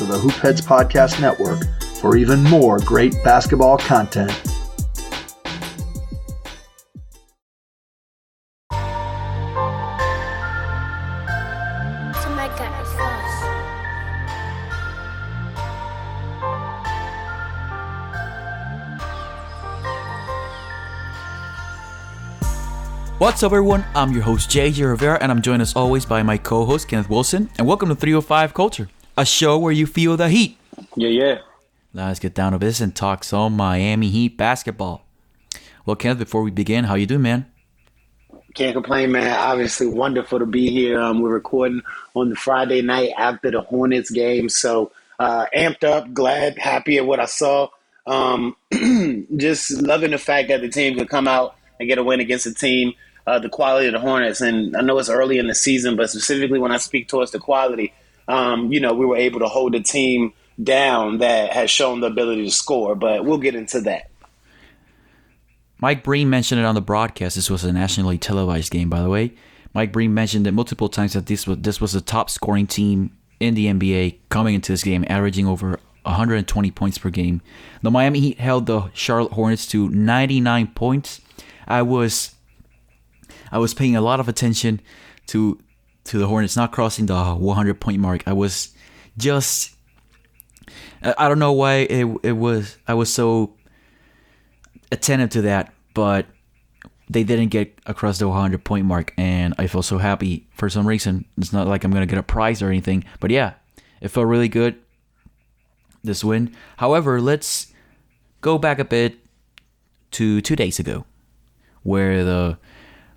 [0.00, 1.60] to the Hoopheads Podcast Network
[2.00, 4.32] for even more great basketball content.
[23.18, 23.84] What's up, everyone?
[23.94, 27.10] I'm your host, JJ Rivera, and I'm joined as always by my co host, Kenneth
[27.10, 27.50] Wilson.
[27.58, 28.88] And welcome to 305 Culture,
[29.20, 30.56] a show where you feel the heat.
[30.96, 31.38] Yeah, yeah.
[31.92, 35.04] Let's get down to business and talk some Miami Heat basketball.
[35.84, 37.46] Well, Kenneth, before we begin, how you doing, man?
[38.54, 39.38] Can't complain, man.
[39.38, 41.00] Obviously, wonderful to be here.
[41.00, 41.82] Um, we're recording
[42.14, 47.06] on the Friday night after the Hornets game, so uh, amped up, glad, happy at
[47.06, 47.68] what I saw.
[48.06, 48.56] Um,
[49.36, 52.46] just loving the fact that the team could come out and get a win against
[52.46, 52.94] a team
[53.26, 54.40] uh, the quality of the Hornets.
[54.40, 57.38] And I know it's early in the season, but specifically when I speak towards the
[57.38, 57.92] quality,
[58.30, 62.06] um, you know, we were able to hold a team down that has shown the
[62.06, 62.94] ability to score.
[62.94, 64.10] But we'll get into that.
[65.80, 67.36] Mike Breen mentioned it on the broadcast.
[67.36, 69.32] This was a nationally televised game, by the way.
[69.72, 73.16] Mike Breen mentioned it multiple times that this was this was the top scoring team
[73.38, 77.40] in the NBA coming into this game, averaging over 120 points per game.
[77.82, 81.20] The Miami Heat held the Charlotte Hornets to 99 points.
[81.66, 82.34] I was
[83.50, 84.80] I was paying a lot of attention
[85.28, 85.58] to
[86.04, 88.22] to the Hornets not crossing the 100 point mark.
[88.26, 88.74] I was
[89.16, 89.74] just
[91.02, 93.54] I don't know why it it was I was so
[94.92, 96.26] attentive to that, but
[97.08, 100.86] they didn't get across the 100 point mark and I felt so happy for some
[100.86, 101.24] reason.
[101.36, 103.54] It's not like I'm going to get a prize or anything, but yeah,
[104.00, 104.76] it felt really good
[106.04, 106.54] this win.
[106.76, 107.72] However, let's
[108.40, 109.18] go back a bit
[110.12, 111.04] to 2 days ago
[111.82, 112.58] where the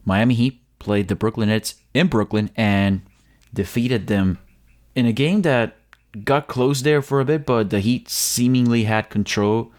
[0.05, 3.01] Miami Heat played the Brooklyn Nets in Brooklyn and
[3.53, 4.37] defeated them
[4.95, 5.77] in a game that
[6.23, 9.71] got close there for a bit, but the Heat seemingly had control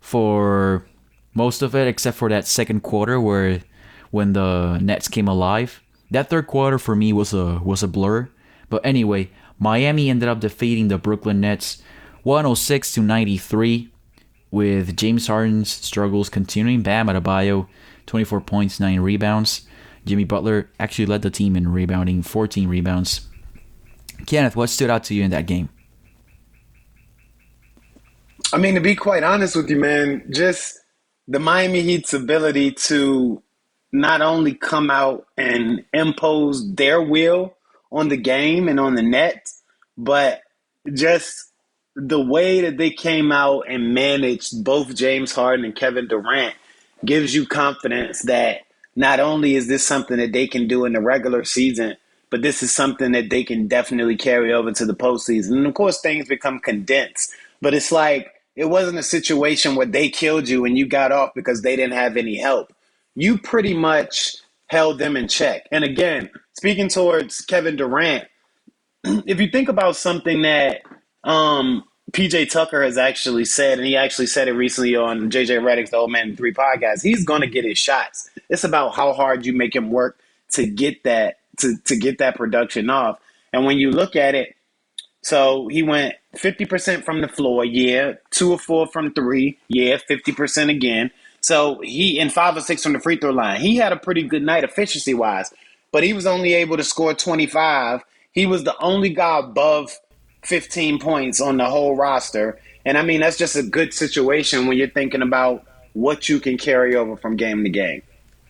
[0.00, 0.86] for
[1.34, 3.60] most of it, except for that second quarter where
[4.10, 5.82] when the Nets came alive.
[6.10, 8.28] That third quarter for me was a was a blur.
[8.68, 11.82] But anyway, Miami ended up defeating the Brooklyn Nets
[12.24, 13.90] 106 to 93
[14.50, 16.82] with James Harden's struggles continuing.
[16.82, 17.68] Bam Adebayo
[18.06, 19.62] 24 points, 9 rebounds.
[20.10, 23.28] Jimmy Butler actually led the team in rebounding, 14 rebounds.
[24.26, 25.68] Kenneth, what stood out to you in that game?
[28.52, 30.80] I mean, to be quite honest with you, man, just
[31.28, 33.40] the Miami Heat's ability to
[33.92, 37.54] not only come out and impose their will
[37.92, 39.48] on the game and on the net,
[39.96, 40.40] but
[40.92, 41.52] just
[41.94, 46.56] the way that they came out and managed both James Harden and Kevin Durant
[47.04, 48.62] gives you confidence that
[48.96, 51.96] not only is this something that they can do in the regular season,
[52.30, 55.52] but this is something that they can definitely carry over to the postseason.
[55.52, 60.08] And of course, things become condensed, but it's like it wasn't a situation where they
[60.08, 62.72] killed you and you got off because they didn't have any help.
[63.14, 64.36] You pretty much
[64.66, 65.66] held them in check.
[65.72, 68.24] And again, speaking towards Kevin Durant,
[69.04, 70.82] if you think about something that
[71.24, 75.90] um, PJ Tucker has actually said, and he actually said it recently on JJ Redick's
[75.90, 78.30] The Old Man 3 podcast, he's going to get his shots.
[78.48, 80.18] It's about how hard you make him work
[80.52, 83.18] to get that to, to get that production off.
[83.52, 84.56] And when you look at it,
[85.22, 90.70] so he went 50% from the floor, yeah, two or four from three, yeah, 50%
[90.70, 91.10] again.
[91.42, 93.60] So he in five or six from the free throw line.
[93.60, 95.52] He had a pretty good night efficiency wise,
[95.92, 98.02] but he was only able to score 25.
[98.32, 99.98] He was the only guy above
[100.42, 102.58] 15 points on the whole roster.
[102.84, 106.56] And I mean, that's just a good situation when you're thinking about what you can
[106.56, 108.02] carry over from game to game.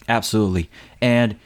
[0.09, 0.71] Absolutely.
[1.01, 1.37] And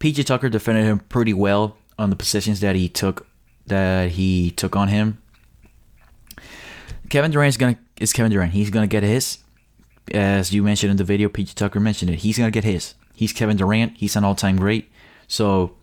[0.00, 3.26] PJ Tucker defended him pretty well on the positions that he took
[3.66, 5.20] that he took on him.
[7.08, 8.52] Kevin Durant is gonna is Kevin Durant.
[8.52, 9.38] He's gonna get his.
[10.12, 12.20] As you mentioned in the video, PJ Tucker mentioned it.
[12.20, 12.94] He's gonna get his.
[13.14, 13.96] He's Kevin Durant.
[13.96, 14.90] He's an all time great.
[15.26, 15.75] So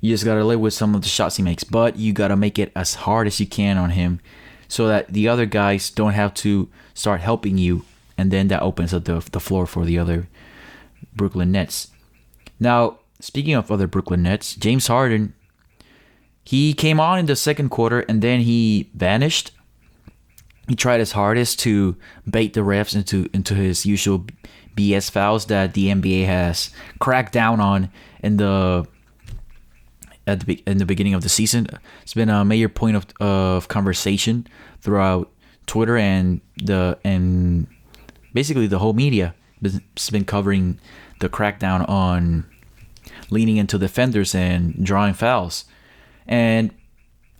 [0.00, 2.58] you just gotta live with some of the shots he makes, but you gotta make
[2.58, 4.20] it as hard as you can on him,
[4.68, 7.84] so that the other guys don't have to start helping you,
[8.16, 10.28] and then that opens up the the floor for the other
[11.14, 11.88] Brooklyn Nets.
[12.58, 15.34] Now, speaking of other Brooklyn Nets, James Harden,
[16.44, 19.52] he came on in the second quarter and then he vanished.
[20.68, 21.96] He tried his hardest to
[22.28, 24.26] bait the refs into into his usual
[24.76, 27.90] BS fouls that the NBA has cracked down on
[28.22, 28.86] in the
[30.30, 31.66] at the in the beginning of the season.
[32.02, 34.46] It's been a major point of of conversation
[34.80, 35.30] throughout
[35.66, 37.66] Twitter and the and
[38.32, 39.34] basically the whole media.
[39.62, 40.78] It's been covering
[41.20, 42.46] the crackdown on
[43.30, 45.64] leaning into defenders and drawing fouls.
[46.26, 46.72] And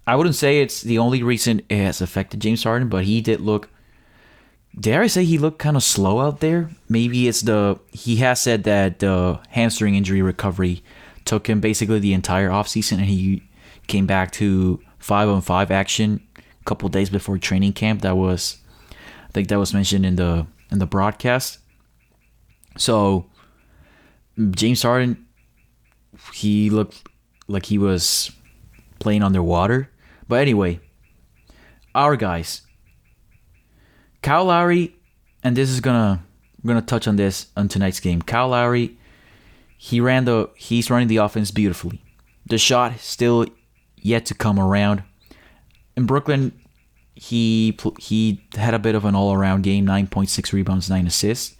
[0.06, 3.40] I wouldn't say it's the only reason it has affected James Harden, but he did
[3.40, 3.70] look.
[4.78, 6.70] Dare I say he looked kind of slow out there?
[6.88, 10.82] Maybe it's the he has said that the hamstring injury recovery
[11.30, 13.40] took him basically the entire offseason and he
[13.86, 18.02] came back to five on five action a couple days before training camp.
[18.02, 18.56] That was,
[18.90, 21.60] I think that was mentioned in the in the broadcast.
[22.76, 23.26] So
[24.50, 25.24] James Harden,
[26.34, 27.06] he looked
[27.46, 28.32] like he was
[28.98, 29.88] playing underwater.
[30.26, 30.80] But anyway,
[31.94, 32.62] our guys,
[34.20, 34.96] Kyle Lowry,
[35.44, 36.24] and this is gonna
[36.60, 38.20] I'm gonna touch on this on tonight's game.
[38.20, 38.98] Kyle Lowry,
[39.82, 42.02] he ran the he's running the offense beautifully.
[42.44, 43.46] The shot still
[43.96, 45.02] yet to come around.
[45.96, 46.52] In Brooklyn,
[47.14, 51.06] he he had a bit of an all around game: nine point six rebounds, nine
[51.06, 51.56] assists.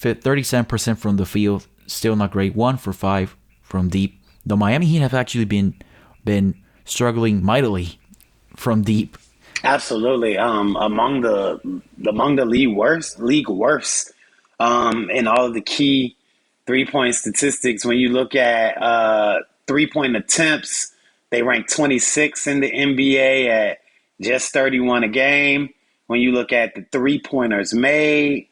[0.00, 2.56] 37% from the field, still not great.
[2.56, 4.18] One for five from deep.
[4.46, 5.74] The Miami Heat have actually been
[6.24, 6.54] been
[6.86, 8.00] struggling mightily
[8.56, 9.18] from deep.
[9.62, 11.60] Absolutely, um, among the
[12.08, 14.12] among the league worst, league worst,
[14.58, 16.16] um, in all of the key
[16.66, 17.84] three point statistics.
[17.84, 20.92] When you look at uh, three point attempts,
[21.30, 23.78] they rank 26 in the NBA at
[24.20, 25.70] just 31 a game.
[26.06, 28.48] When you look at the three pointers made,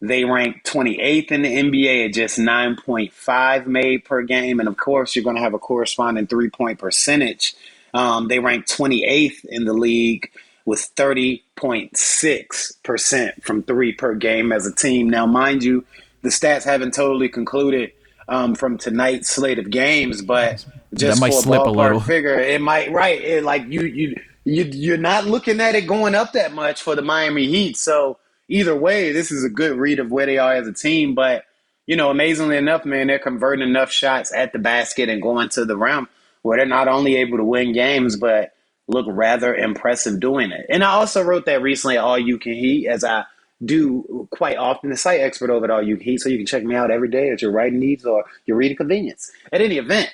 [0.00, 4.60] they rank 28th in the NBA at just 9.5 made per game.
[4.60, 7.54] And of course, you're going to have a corresponding three point percentage.
[7.94, 10.30] Um, they rank 28th in the league
[10.64, 15.10] with 30.6% from three per game as a team.
[15.10, 15.84] Now, mind you,
[16.22, 17.92] the stats haven't totally concluded
[18.28, 20.64] um, from tonight's slate of games, but
[20.94, 22.00] just that might for a slip a little.
[22.00, 23.20] figure, it might right.
[23.20, 26.96] It, like you, you, you, you're not looking at it going up that much for
[26.96, 27.76] the Miami Heat.
[27.76, 31.14] So either way, this is a good read of where they are as a team.
[31.14, 31.44] But
[31.86, 35.64] you know, amazingly enough, man, they're converting enough shots at the basket and going to
[35.64, 36.08] the rim
[36.42, 38.52] where they're not only able to win games, but
[38.88, 40.66] look rather impressive doing it.
[40.68, 43.24] And I also wrote that recently All You Can Heat, as I
[43.64, 46.64] do quite often, the site expert over at All You Can so you can check
[46.64, 49.30] me out every day at your writing needs or your reading convenience.
[49.52, 50.12] At any event,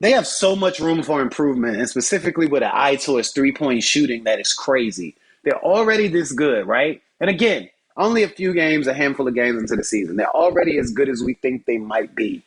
[0.00, 3.82] they have so much room for improvement, and specifically with an eye towards three point
[3.82, 5.16] shooting that is crazy.
[5.42, 7.02] They're already this good, right?
[7.20, 10.16] And again, only a few games, a handful of games into the season.
[10.16, 12.42] They're already as good as we think they might be.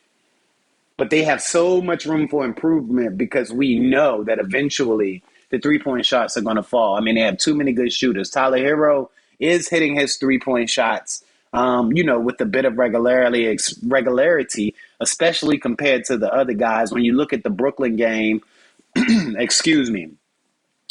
[0.96, 5.78] But they have so much room for improvement because we know that eventually the three
[5.78, 6.96] point shots are going to fall.
[6.96, 8.30] I mean, they have too many good shooters.
[8.30, 9.10] Tyler Herro
[9.42, 14.74] is hitting his three point shots, um, you know, with a bit of regularity, regularity,
[15.00, 16.92] especially compared to the other guys.
[16.92, 18.42] When you look at the Brooklyn game,
[18.96, 20.10] excuse me,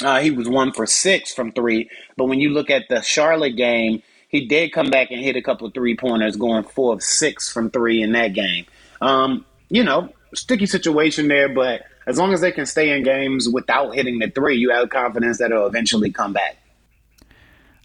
[0.04, 1.90] uh, he was one for six from three.
[2.18, 5.42] But when you look at the Charlotte game, he did come back and hit a
[5.42, 8.66] couple of three pointers, going four of six from three in that game.
[9.02, 13.48] Um, you know, sticky situation there, but as long as they can stay in games
[13.48, 16.58] without hitting the three, you have confidence that it'll eventually come back.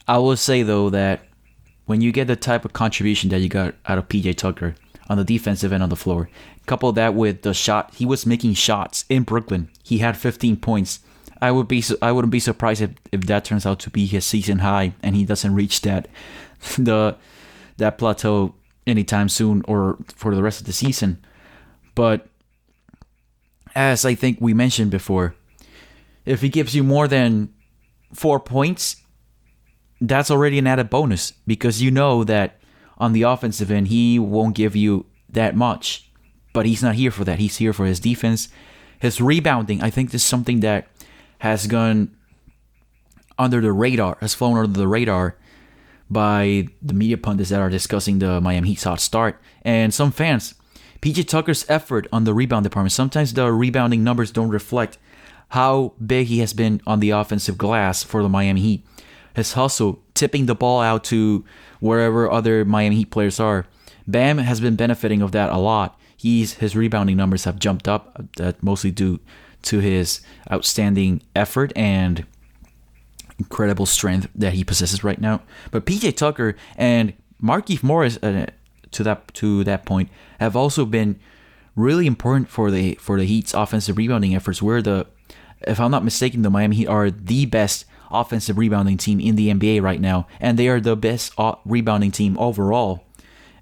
[0.08, 1.22] I will say though that
[1.86, 4.74] when you get the type of contribution that you got out of PJ Tucker
[5.08, 6.28] on the defensive end on the floor,
[6.66, 9.70] couple that with the shot he was making shots in Brooklyn.
[9.84, 11.00] He had 15 points.
[11.40, 14.24] I would be I wouldn't be surprised if, if that turns out to be his
[14.24, 16.08] season high and he doesn't reach that
[16.78, 17.16] the
[17.76, 18.54] that plateau
[18.86, 21.24] anytime soon or for the rest of the season.
[21.94, 22.26] But
[23.74, 25.34] as I think we mentioned before,
[26.24, 27.52] if he gives you more than
[28.12, 28.96] four points,
[30.00, 32.58] that's already an added bonus because you know that
[32.98, 36.10] on the offensive end he won't give you that much.
[36.52, 37.38] But he's not here for that.
[37.38, 38.48] He's here for his defense.
[38.98, 40.88] His rebounding, I think this is something that
[41.40, 42.16] has gone
[43.38, 45.36] under the radar, has flown under the radar
[46.08, 50.54] by the media pundits that are discussing the Miami Heat's hot start and some fans.
[51.02, 52.92] PJ Tucker's effort on the rebound department.
[52.92, 54.98] Sometimes the rebounding numbers don't reflect
[55.50, 58.86] how big he has been on the offensive glass for the Miami Heat.
[59.36, 61.44] His hustle, tipping the ball out to
[61.78, 63.66] wherever other Miami Heat players are.
[64.06, 66.00] Bam has been benefiting of that a lot.
[66.16, 69.20] He's his rebounding numbers have jumped up, that mostly due
[69.62, 72.24] to his outstanding effort and
[73.38, 75.42] incredible strength that he possesses right now.
[75.70, 77.12] But PJ Tucker and
[77.42, 78.46] Markieff Morris, uh,
[78.92, 80.08] to that to that point,
[80.40, 81.20] have also been
[81.74, 84.62] really important for the for the Heat's offensive rebounding efforts.
[84.62, 85.06] Where the,
[85.60, 89.48] if I'm not mistaken, the Miami Heat are the best offensive rebounding team in the
[89.48, 91.32] NBA right now, and they are the best
[91.64, 93.04] rebounding team overall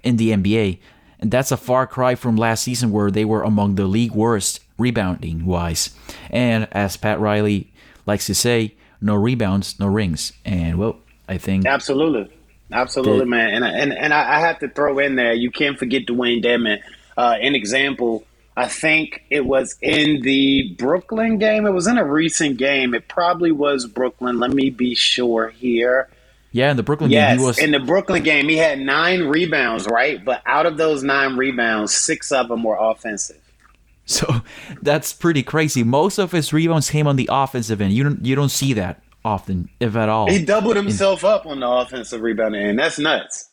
[0.02, 0.78] in the NBA.
[1.18, 4.60] And that's a far cry from last season where they were among the league worst
[4.78, 5.96] rebounding wise.
[6.30, 7.72] And as Pat Riley
[8.06, 10.32] likes to say, no rebounds, no rings.
[10.44, 10.98] And well,
[11.28, 12.30] I think absolutely,
[12.72, 13.62] absolutely, man.
[13.62, 16.80] And and and I have to throw in there, you can't forget Dewayne Dedmon,
[17.16, 18.24] uh, an example
[18.56, 21.66] I think it was in the Brooklyn game.
[21.66, 22.94] It was in a recent game.
[22.94, 24.38] It probably was Brooklyn.
[24.38, 26.08] Let me be sure here.
[26.52, 29.23] Yeah, in the Brooklyn yes, game, he was in the Brooklyn game, he had nine
[29.23, 30.25] rebounds, right?
[30.25, 33.40] But out of those nine rebounds, six of them were offensive.
[34.06, 34.42] So
[34.82, 35.82] that's pretty crazy.
[35.82, 37.94] Most of his rebounds came on the offensive end.
[37.94, 40.30] You don't you don't see that often, if at all.
[40.30, 42.78] He doubled himself up on the offensive rebounding end.
[42.78, 43.49] That's nuts.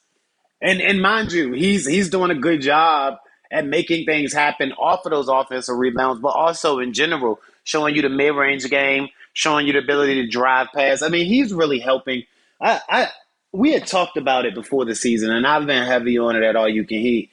[0.61, 3.15] And and mind you, he's he's doing a good job
[3.51, 8.01] at making things happen off of those offensive rebounds, but also in general, showing you
[8.01, 11.03] the mid range game, showing you the ability to drive past.
[11.03, 12.23] I mean, he's really helping.
[12.61, 13.07] I, I
[13.51, 16.55] we had talked about it before the season, and I've been heavy on it at
[16.55, 17.29] all you can heat.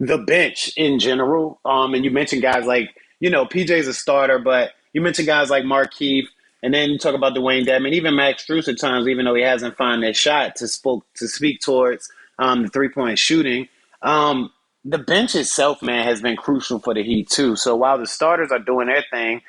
[0.00, 4.38] The bench in general, um, and you mentioned guys like you know PJ's a starter,
[4.38, 6.24] but you mentioned guys like Markieff,
[6.62, 9.42] and then you talk about Dewayne Dedmon, even Max Strus at times, even though he
[9.42, 13.68] hasn't found that shot to spoke to speak towards um, the three point shooting.
[14.02, 14.50] Um,
[14.84, 17.56] the bench itself, man, has been crucial for the Heat too.
[17.56, 19.42] So while the starters are doing their thing,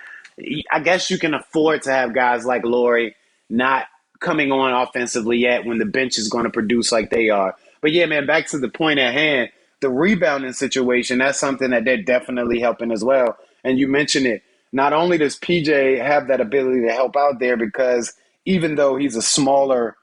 [0.72, 3.16] I guess you can afford to have guys like Lowry
[3.50, 3.86] not
[4.20, 7.56] coming on offensively yet when the bench is going to produce like they are.
[7.82, 9.50] But yeah, man, back to the point at hand,
[9.82, 13.38] the rebounding situation, that's something that they're definitely helping as well.
[13.64, 14.44] And you mentioned it.
[14.72, 18.14] Not only does PJ have that ability to help out there because
[18.46, 19.98] even though he's a smaller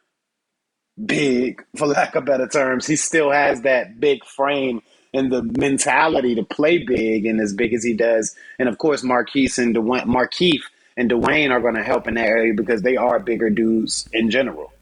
[1.06, 4.82] big, for lack of better terms, he still has that big frame
[5.14, 8.36] and the mentality to play big and as big as he does.
[8.58, 10.60] And of course, Marquise and Dewayne, Markieff
[10.96, 14.30] and Dewayne are going to help in that area because they are bigger dudes in
[14.30, 14.72] general.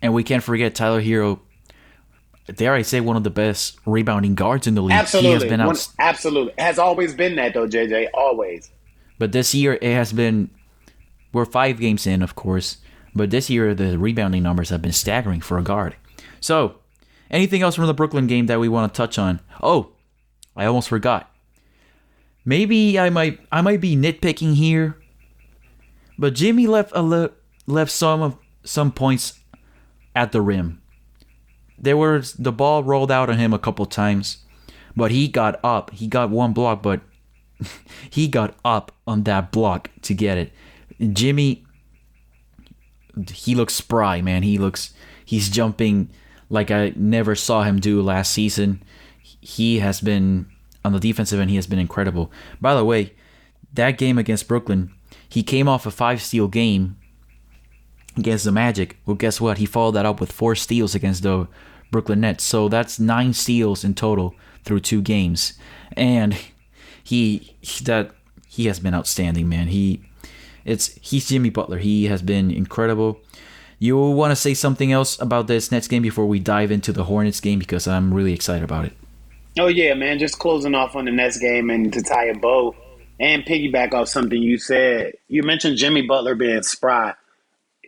[0.00, 1.40] And we can't forget Tyler Herro.
[2.46, 4.92] Dare I say one of the best rebounding guards in the league?
[4.92, 5.88] Absolutely, he has been out.
[5.98, 8.08] Absolutely, has always been that though, JJ.
[8.12, 8.70] Always.
[9.18, 10.50] But this year it has been.
[11.32, 12.76] We're five games in, of course,
[13.14, 15.96] but this year the rebounding numbers have been staggering for a guard.
[16.40, 16.76] So
[17.30, 19.40] Anything else from the Brooklyn game that we want to touch on?
[19.62, 19.92] Oh,
[20.56, 21.30] I almost forgot.
[22.44, 24.98] Maybe I might I might be nitpicking here,
[26.18, 27.30] but Jimmy left a le-
[27.66, 29.40] left some of some points
[30.14, 30.80] at the rim.
[31.78, 34.38] There was the ball rolled out on him a couple times,
[34.94, 35.90] but he got up.
[35.90, 37.00] He got one block, but
[38.10, 40.52] he got up on that block to get it.
[41.12, 41.64] Jimmy,
[43.30, 44.42] he looks spry, man.
[44.42, 44.92] He looks
[45.24, 46.10] he's jumping
[46.48, 48.82] like I never saw him do last season.
[49.40, 50.46] He has been
[50.84, 52.30] on the defensive end, he has been incredible.
[52.60, 53.14] By the way,
[53.72, 54.92] that game against Brooklyn,
[55.28, 56.96] he came off a five steal game
[58.16, 58.98] against the Magic.
[59.06, 59.58] Well, guess what?
[59.58, 61.48] He followed that up with four steals against the
[61.90, 62.44] Brooklyn Nets.
[62.44, 64.34] So that's nine steals in total
[64.64, 65.58] through two games.
[65.96, 66.36] And
[67.02, 68.12] he that
[68.48, 69.68] he has been outstanding, man.
[69.68, 70.02] He
[70.64, 71.78] it's he's Jimmy Butler.
[71.78, 73.20] He has been incredible.
[73.78, 77.04] You want to say something else about this Nets game before we dive into the
[77.04, 78.92] Hornets game because I'm really excited about it.
[79.58, 80.18] Oh yeah, man!
[80.18, 82.74] Just closing off on the Nets game and to tie a bow
[83.20, 85.12] and piggyback off something you said.
[85.28, 87.14] You mentioned Jimmy Butler being spry.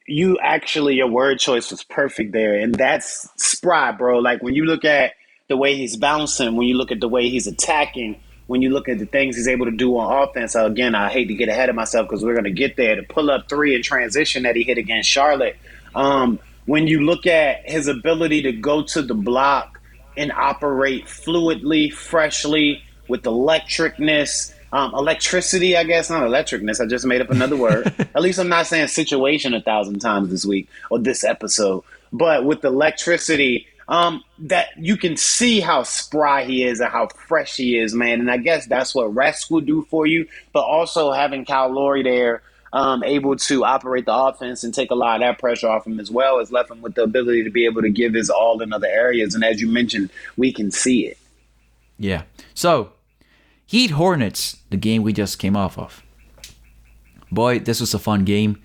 [0.07, 4.21] You actually, your word choice was perfect there, and that's spry, bro.
[4.21, 5.15] Like when you look at
[5.49, 8.89] the way he's bouncing, when you look at the way he's attacking, when you look
[8.89, 10.55] at the things he's able to do on offense.
[10.55, 12.97] Again, I hate to get ahead of myself because we're going to get there.
[12.97, 15.57] To pull up three in transition that he hit against Charlotte
[15.97, 19.81] um, when you look at his ability to go to the block
[20.17, 26.81] and operate fluidly, freshly, with electricness, um, electricity, I guess, not electricness.
[26.81, 27.95] I just made up another word.
[28.15, 31.85] At least I'm not saying situation a thousand times this week or this episode.
[32.13, 37.57] But with electricity, um, that you can see how spry he is and how fresh
[37.57, 38.21] he is, man.
[38.21, 40.27] And I guess that's what rest will do for you.
[40.53, 42.43] But also having Kyle Lowry there
[42.77, 45.99] um, able to operate the offense and take a lot of that pressure off him
[45.99, 48.61] as well as left him with the ability to be able to give his all
[48.61, 49.35] in other areas.
[49.35, 51.17] And as you mentioned, we can see it.
[51.99, 52.25] Yeah.
[52.53, 52.93] So,
[53.65, 56.03] Heat Hornets, the game we just came off of.
[57.33, 58.63] Boy, this was a fun game.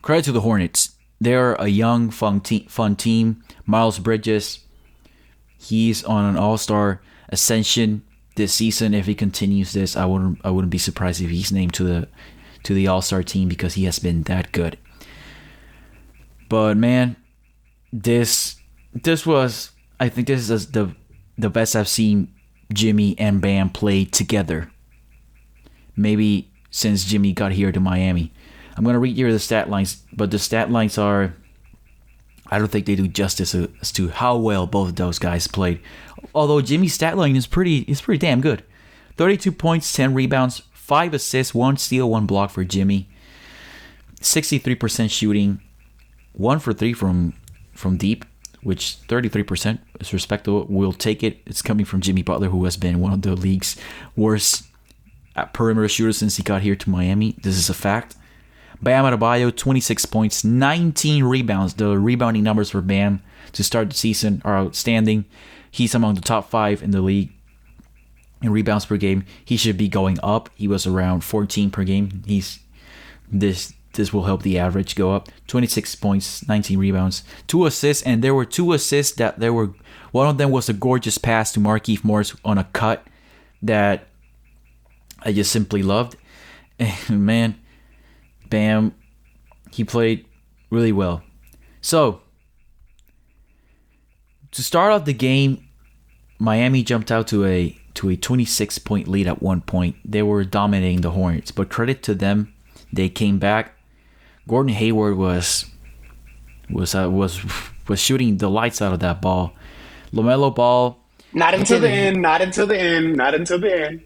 [0.00, 0.96] Credit to the Hornets.
[1.20, 3.44] They're a young, fun, te- fun team.
[3.66, 4.60] Miles Bridges,
[5.58, 8.04] he's on an All Star ascension
[8.36, 8.94] this season.
[8.94, 12.08] If he continues this, I wouldn't I wouldn't be surprised if he's named to the
[12.64, 14.78] to the All Star team because he has been that good.
[16.48, 17.16] But man,
[17.92, 18.56] this
[18.92, 20.94] this was I think this is the
[21.38, 22.32] the best I've seen
[22.72, 24.70] Jimmy and Bam play together.
[25.96, 28.32] Maybe since Jimmy got here to Miami.
[28.76, 31.34] I'm gonna read here the stat lines, but the stat lines are
[32.50, 35.80] I don't think they do justice as to how well both those guys played.
[36.34, 38.64] Although Jimmy's stat line is pretty is pretty damn good.
[39.16, 43.08] 32 points, 10 rebounds, Five assists, one steal, one block for Jimmy.
[44.22, 45.60] 63% shooting,
[46.32, 47.34] one for three from
[47.72, 48.24] from deep,
[48.64, 50.66] which 33% is respectable.
[50.68, 51.42] We'll take it.
[51.46, 53.76] It's coming from Jimmy Butler, who has been one of the league's
[54.16, 54.64] worst
[55.52, 57.36] perimeter shooters since he got here to Miami.
[57.40, 58.16] This is a fact.
[58.82, 61.74] Bam Adebayo, 26 points, 19 rebounds.
[61.74, 65.24] The rebounding numbers for Bam to start the season are outstanding.
[65.70, 67.30] He's among the top five in the league
[68.42, 69.24] in rebounds per game.
[69.44, 70.50] He should be going up.
[70.54, 72.22] He was around 14 per game.
[72.26, 72.60] He's
[73.30, 75.28] this this will help the average go up.
[75.48, 79.72] 26 points, 19 rebounds, two assists, and there were two assists that there were.
[80.12, 83.06] One of them was a gorgeous pass to Markieff Morris on a cut
[83.62, 84.08] that
[85.22, 86.16] I just simply loved.
[86.78, 87.60] And man,
[88.48, 88.94] Bam,
[89.70, 90.24] he played
[90.70, 91.22] really well.
[91.80, 92.22] So
[94.52, 95.66] to start off the game,
[96.38, 99.94] Miami jumped out to a to a 26 point lead at one point.
[100.06, 102.50] They were dominating the Hornets, but credit to them,
[102.90, 103.74] they came back.
[104.48, 105.66] Gordon Hayward was
[106.70, 107.44] was uh, was
[107.88, 109.52] was shooting the lights out of that ball.
[110.14, 110.98] LaMelo Ball.
[111.34, 112.22] Not until the end.
[112.22, 113.16] Not until the end.
[113.16, 114.02] Not until the end.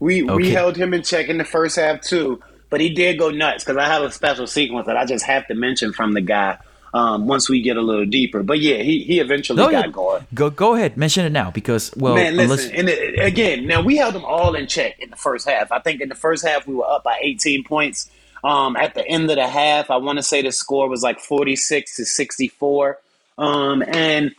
[0.00, 2.40] We we held him in check in the first half too,
[2.70, 5.46] but he did go nuts because I have a special sequence that I just have
[5.48, 6.56] to mention from the guy.
[6.94, 9.90] Um, once we get a little deeper, but yeah, he he eventually No, got yeah,
[9.90, 10.26] going.
[10.32, 13.82] go go ahead, mention it now because well, Man, unless listen, and it, again, now
[13.82, 15.70] we held them all in check in the first half.
[15.72, 18.08] I think in the first half we were up by 18 points.
[18.44, 21.18] Um, at the end of the half, I want to say the score was like
[21.20, 22.98] 46 to 64.
[23.38, 24.32] Um, and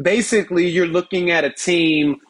[0.00, 2.20] basically, you're looking at a team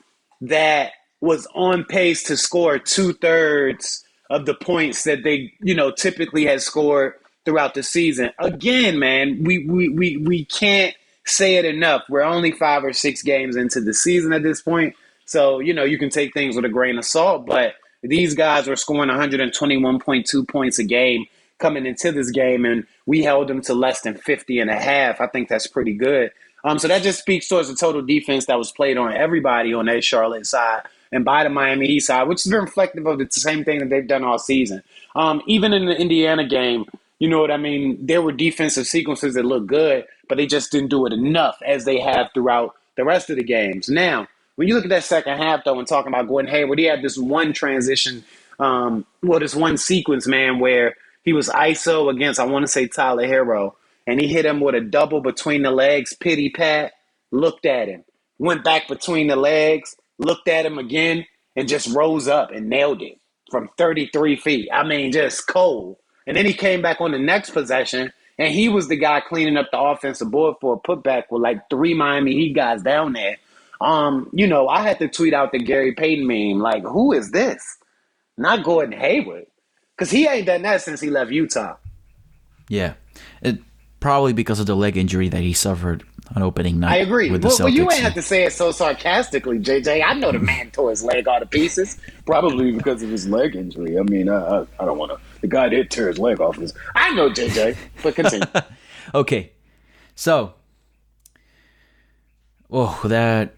[0.40, 5.90] that was on pace to score two thirds of the points that they, you know,
[5.90, 7.14] typically had scored
[7.48, 8.30] throughout the season.
[8.38, 12.02] Again, man, we we we we can't say it enough.
[12.10, 15.84] We're only five or six games into the season at this point, so you know
[15.84, 17.46] you can take things with a grain of salt.
[17.46, 21.24] But these guys were scoring 121.2 points a game
[21.58, 25.22] coming into this game, and we held them to less than 50 and a half.
[25.22, 26.30] I think that's pretty good.
[26.64, 29.86] Um, so that just speaks towards the total defense that was played on everybody on
[29.86, 33.64] that Charlotte side and by the Miami Heat side, which is reflective of the same
[33.64, 34.82] thing that they've done all season.
[35.16, 36.84] Um, even in the Indiana game,
[37.18, 37.98] you know what I mean?
[38.04, 41.84] There were defensive sequences that looked good, but they just didn't do it enough as
[41.84, 43.88] they have throughout the rest of the games.
[43.88, 46.84] Now, when you look at that second half, though, and talking about Gordon Hayward, he
[46.84, 48.24] had this one transition,
[48.58, 52.86] um, well, this one sequence, man, where he was ISO against, I want to say,
[52.88, 53.74] Tyler Herro,
[54.06, 56.92] and he hit him with a double between the legs, pity pat,
[57.30, 58.04] looked at him,
[58.38, 61.26] went back between the legs, looked at him again,
[61.56, 63.18] and just rose up and nailed it
[63.50, 64.68] from 33 feet.
[64.72, 65.96] I mean, just cold.
[66.28, 69.56] And then he came back on the next possession, and he was the guy cleaning
[69.56, 73.38] up the offensive board for a putback with like three Miami Heat guys down there.
[73.80, 77.30] Um, you know, I had to tweet out the Gary Payton meme, like, who is
[77.30, 77.78] this?
[78.36, 79.46] Not Gordon Hayward.
[79.96, 81.76] Because he ain't done that since he left Utah.
[82.68, 82.94] yeah,
[83.42, 83.58] it
[83.98, 86.92] probably because of the leg injury that he suffered on opening night.
[86.92, 87.30] I agree.
[87.30, 90.04] With the Well, well, you ain't have to say it so sarcastically, JJ.
[90.04, 90.46] I know the mm-hmm.
[90.46, 93.98] man tore his leg all to pieces, probably because of his leg injury.
[93.98, 95.20] I mean, I, I, I don't want to.
[95.40, 96.56] The guy did tear his leg off.
[96.56, 98.46] His, I know, JJ, but continue.
[99.14, 99.52] Okay,
[100.14, 100.52] so,
[102.70, 103.54] oh, that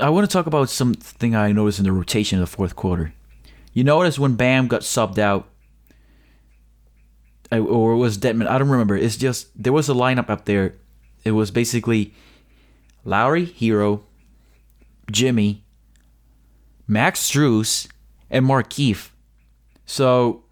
[0.00, 3.12] I want to talk about something I noticed in the rotation of the fourth quarter.
[3.72, 5.48] You notice when Bam got subbed out,
[7.50, 8.46] I- or it was Dedmon.
[8.46, 8.96] I don't remember.
[8.96, 10.76] It's just there was a lineup up there.
[11.24, 12.12] It was basically
[13.04, 14.02] Lowry, Herro,
[15.10, 15.64] Jimmy,
[16.86, 17.88] Max Strus,
[18.30, 19.10] and Markieff.
[19.86, 20.44] So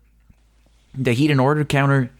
[0.94, 2.10] the Heat in order counter,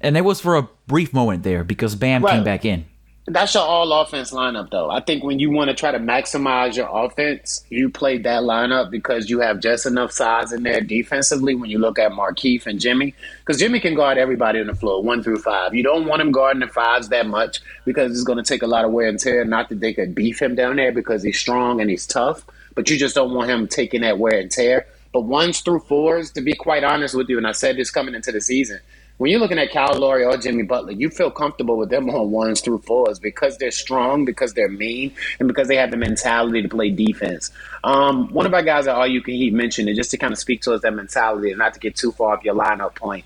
[0.00, 2.86] and it was for a brief moment there because Bam came back in.
[3.30, 4.90] That's your all offense lineup, though.
[4.90, 8.90] I think when you want to try to maximize your offense, you play that lineup
[8.90, 12.80] because you have just enough size in there defensively when you look at Markieff and
[12.80, 13.14] Jimmy.
[13.40, 15.74] Because Jimmy can guard everybody on the floor, one through five.
[15.74, 18.66] You don't want him guarding the fives that much because it's going to take a
[18.66, 19.44] lot of wear and tear.
[19.44, 22.88] Not that they could beef him down there because he's strong and he's tough, but
[22.88, 24.86] you just don't want him taking that wear and tear.
[25.12, 28.14] But ones through fours, to be quite honest with you, and I said this coming
[28.14, 28.80] into the season,
[29.18, 32.30] when you're looking at Kyle Lowry or Jimmy Butler, you feel comfortable with them on
[32.30, 36.62] ones through fours because they're strong, because they're mean, and because they have the mentality
[36.62, 37.50] to play defense.
[37.82, 40.32] Um, one of our guys at All You Can Heat mentioned it just to kind
[40.32, 43.24] of speak towards that mentality and not to get too far off your lineup point.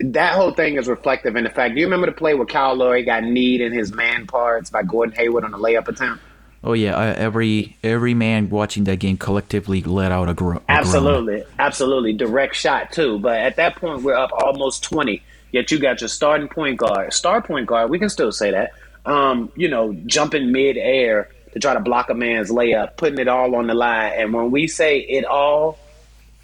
[0.00, 1.74] That whole thing is reflective in the fact.
[1.74, 4.82] Do you remember the play where Kyle Lowry got kneed in his man parts by
[4.82, 6.24] Gordon Hayward on a layup attempt?
[6.64, 10.54] Oh yeah, uh, every every man watching that game collectively let out a, gro- a
[10.54, 10.64] groan.
[10.68, 12.12] Absolutely, absolutely.
[12.12, 13.18] Direct shot too.
[13.18, 15.22] But at that point, we're up almost twenty.
[15.50, 17.90] Yet you got your starting point guard, star point guard.
[17.90, 18.72] We can still say that.
[19.04, 23.28] Um, you know, jumping mid air to try to block a man's layup, putting it
[23.28, 24.12] all on the line.
[24.16, 25.78] And when we say it all,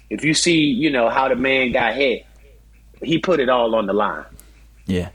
[0.09, 2.25] if you see, you know how the man got hit,
[3.01, 4.25] he put it all on the line.
[4.85, 5.09] Yeah,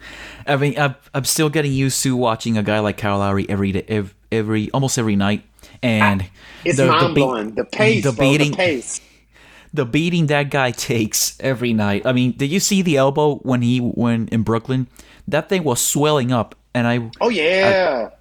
[0.47, 3.73] I mean, I'm, I'm still getting used to watching a guy like Kyle Lowry every
[3.73, 5.45] day, every, every almost every night,
[5.83, 6.25] and
[6.65, 7.55] It's the- the mind blowing.
[7.55, 9.01] The pace, the bro, beating, the pace.
[9.75, 12.03] the beating that guy takes every night.
[12.05, 14.89] I mean, did you see the elbow when he went in Brooklyn?
[15.29, 17.11] That thing was swelling up, and I.
[17.21, 18.11] Oh yeah.
[18.11, 18.17] I,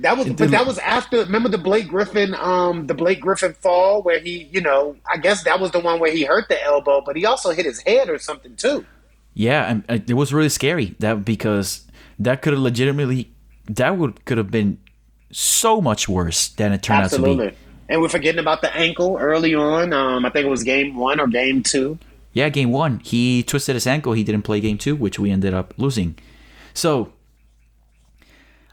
[0.00, 1.18] that was, but that was after.
[1.18, 5.44] Remember the Blake Griffin, um, the Blake Griffin fall where he, you know, I guess
[5.44, 8.08] that was the one where he hurt the elbow, but he also hit his head
[8.10, 8.84] or something too.
[9.34, 11.86] Yeah, and uh, it was really scary that because
[12.18, 13.32] that could have legitimately,
[13.66, 14.78] that would could have been
[15.34, 17.46] so much worse than it turned Absolutely.
[17.46, 17.58] out to be.
[17.88, 19.92] And we're forgetting about the ankle early on.
[19.92, 21.98] Um, I think it was game one or game two.
[22.32, 23.00] Yeah, game one.
[23.00, 24.12] He twisted his ankle.
[24.12, 26.16] He didn't play game two, which we ended up losing.
[26.72, 27.12] So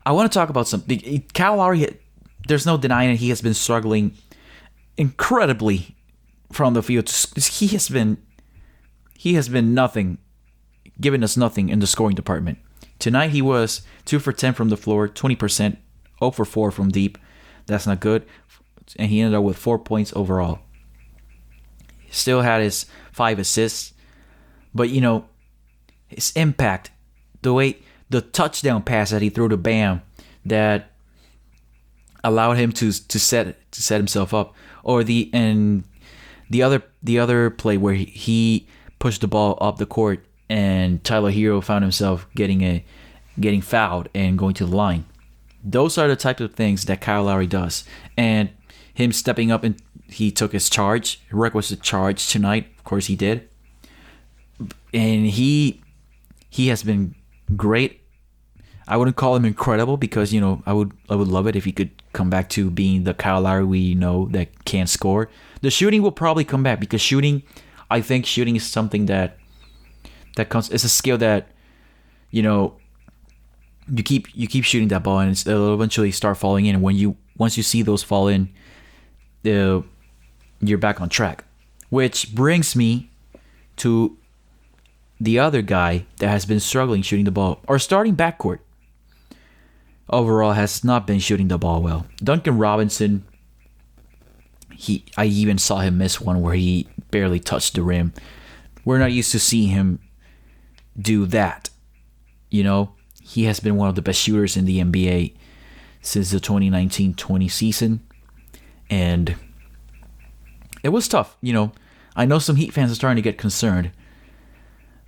[0.05, 1.23] I want to talk about something.
[1.33, 1.99] Kyle Lowry,
[2.47, 3.17] there's no denying it.
[3.17, 4.13] He has been struggling
[4.97, 5.95] incredibly
[6.51, 7.09] from the field.
[7.35, 8.17] He has been,
[9.15, 10.19] he has been nothing,
[10.99, 12.59] giving us nothing in the scoring department.
[12.97, 15.79] Tonight he was two for ten from the floor, twenty percent,
[16.21, 17.17] 0 for four from deep.
[17.65, 18.25] That's not good
[18.97, 20.59] and he ended up with four points overall.
[22.09, 23.93] Still had his five assists,
[24.73, 25.25] but you know,
[26.07, 26.91] his impact,
[27.41, 27.77] the way
[28.09, 30.01] the touchdown pass that he threw to Bam,
[30.45, 30.91] that
[32.23, 34.53] allowed him to to set to set himself up,
[34.83, 35.83] or the and
[36.49, 38.67] the other the other play where he, he
[38.99, 42.83] pushed the ball up the court and Tyler Herro found himself getting a
[43.39, 45.05] getting fouled and going to the line.
[45.63, 47.83] Those are the types of things that Kyle Lowry does,
[48.17, 48.49] and
[48.93, 52.67] him stepping up and he took his charge, requisite charge tonight.
[52.77, 53.47] Of course, he did,
[54.93, 55.81] and he
[56.49, 57.15] he has been
[57.55, 58.01] great.
[58.87, 61.65] I wouldn't call him incredible because you know I would I would love it if
[61.65, 65.29] he could come back to being the Kyle Lowry we know that can't score.
[65.61, 67.43] The shooting will probably come back because shooting,
[67.89, 69.37] I think shooting is something that
[70.35, 70.69] that comes.
[70.69, 71.49] It's a skill that
[72.31, 72.75] you know
[73.93, 76.75] you keep you keep shooting that ball and it'll eventually start falling in.
[76.75, 78.49] And when you once you see those fall in,
[79.45, 79.81] uh,
[80.61, 81.43] you're back on track.
[81.89, 83.09] Which brings me
[83.77, 84.17] to
[85.19, 87.59] the other guy that has been struggling shooting the ball.
[87.67, 88.59] or starting backcourt
[90.09, 92.05] overall has not been shooting the ball well.
[92.17, 93.25] Duncan Robinson,
[94.73, 98.13] he I even saw him miss one where he barely touched the rim.
[98.85, 99.99] We're not used to seeing him
[100.97, 101.69] do that.
[102.49, 102.93] You know,
[103.31, 105.33] he has been one of the best shooters in the NBA
[106.01, 108.01] since the 2019-20 season
[108.91, 109.35] and
[110.83, 111.37] it was tough.
[111.41, 111.71] You know,
[112.15, 113.91] I know some Heat fans are starting to get concerned,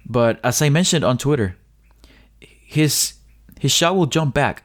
[0.05, 1.57] but as I mentioned on Twitter,
[2.39, 3.15] his
[3.59, 4.63] his shot will jump back,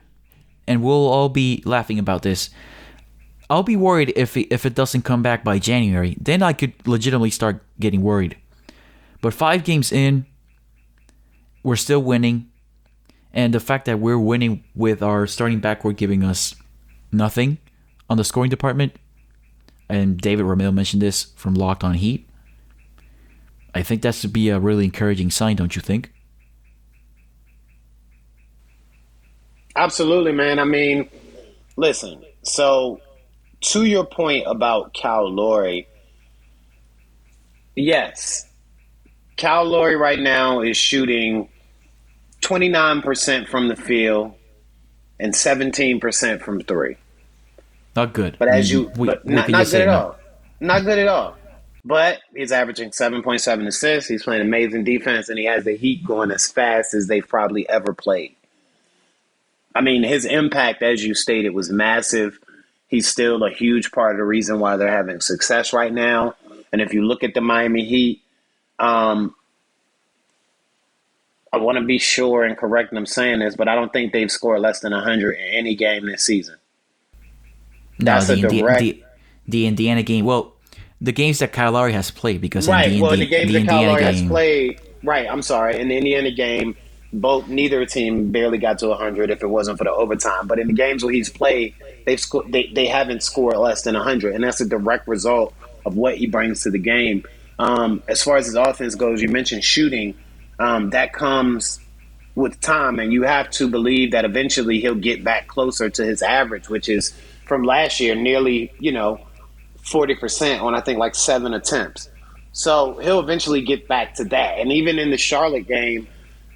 [0.67, 2.51] and we'll all be laughing about this.
[3.51, 6.17] I'll be worried if it, if it doesn't come back by January.
[6.21, 8.37] Then I could legitimately start getting worried.
[9.23, 10.27] But five games in,
[11.63, 12.51] we're still winning,
[13.39, 16.57] and the fact that we're winning with our starting backcourt giving us
[17.13, 17.59] nothing
[18.11, 18.97] on the scoring department
[19.89, 22.29] and David Ramil mentioned this from Locked on Heat.
[23.73, 26.13] I think that should be a really encouraging sign, don't you think?
[29.77, 30.59] Absolutely, man.
[30.59, 31.09] I mean,
[31.77, 33.01] listen, so
[33.61, 35.87] to your point about Kyle Lowry,
[37.77, 38.49] yes,
[39.37, 41.49] Kyle Lowry right now is shooting
[42.49, 44.35] 29% from the field
[45.21, 46.97] and 17% from three.
[47.95, 48.37] Not good.
[48.39, 49.93] But as you, we, but we not, not good at no.
[49.93, 50.17] all.
[50.61, 51.37] Not good at all.
[51.85, 54.09] But he's averaging 7.7 assists.
[54.09, 57.69] He's playing amazing defense, and he has the Heat going as fast as they've probably
[57.69, 58.35] ever played.
[59.75, 62.39] I mean, his impact, as you stated, was massive.
[62.89, 66.35] He's still a huge part of the reason why they're having success right now.
[66.73, 68.23] And if you look at the Miami Heat,
[68.79, 69.35] um,
[71.53, 74.31] I want to be sure and correct I'm saying this, but I don't think they've
[74.31, 76.57] scored less than 100 in any game this season.
[77.99, 78.81] No, the, direct...
[78.81, 79.03] the,
[79.47, 80.25] the Indiana game.
[80.25, 80.55] Well,
[81.01, 82.87] the games that Kyle Lowry has played because right.
[82.87, 84.81] In the, well, the games the that Kyle Lowry game, has played.
[85.03, 85.29] Right.
[85.31, 85.81] I'm sorry.
[85.81, 86.77] In the Indiana game,
[87.13, 90.47] both neither team barely got to 100 if it wasn't for the overtime.
[90.47, 92.53] But in the games where he's played, they've scored.
[92.53, 95.55] They, they haven't scored less than 100, and that's a direct result
[95.87, 97.25] of what he brings to the game.
[97.59, 100.15] Um, as far as his offense goes, you mentioned shooting.
[100.59, 101.81] Um, that comes
[102.35, 106.23] with time, and you have to believe that eventually he'll get back closer to his
[106.23, 107.13] average, which is
[107.47, 109.21] from last year, nearly, you know,
[109.85, 112.09] 40% on, I think, like seven attempts.
[112.53, 114.59] So he'll eventually get back to that.
[114.59, 116.09] And even in the Charlotte game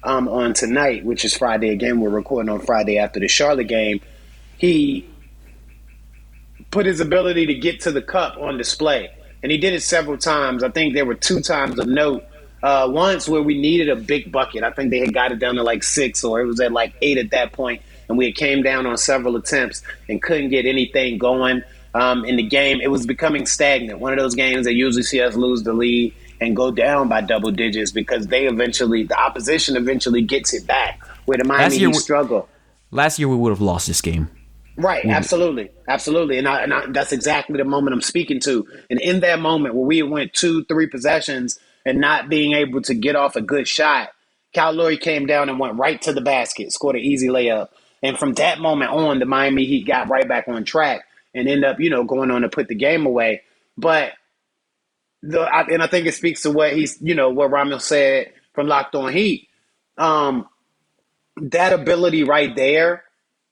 [0.03, 4.01] um, on tonight, which is Friday again, we're recording on Friday after the Charlotte game,
[4.57, 5.07] he
[6.71, 9.09] put his ability to get to the cup on display.
[9.41, 10.63] And he did it several times.
[10.63, 12.23] I think there were two times of note.
[12.63, 14.63] Uh, once where we needed a big bucket.
[14.63, 16.95] I think they had got it down to like six, or it was at like
[17.01, 21.17] eight at that point and we came down on several attempts and couldn't get anything
[21.17, 21.63] going.
[21.95, 23.99] um, in the game, it was becoming stagnant.
[23.99, 27.21] One of those games that usually see us lose the lead and go down by
[27.21, 30.99] double digits because they eventually, the opposition eventually gets it back.
[31.25, 32.49] Where the Miami Heat struggle.
[32.89, 34.29] Last year we would have lost this game.
[34.75, 38.67] Right, absolutely, absolutely, and, I, and I, that's exactly the moment I'm speaking to.
[38.89, 42.93] And in that moment where we went two, three possessions and not being able to
[42.93, 44.09] get off a good shot,
[44.53, 47.69] Kyle Lowry came down and went right to the basket, scored an easy layup,
[48.03, 51.63] and from that moment on, the Miami Heat got right back on track and end
[51.63, 53.41] up, you know, going on to put the game away.
[53.77, 54.11] But
[55.23, 58.67] the and I think it speaks to what he's, you know, what Ramil said from
[58.67, 59.47] Locked On Heat.
[59.97, 60.47] Um,
[61.37, 63.03] that ability right there